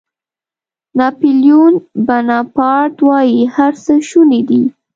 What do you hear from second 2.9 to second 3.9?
وایي هر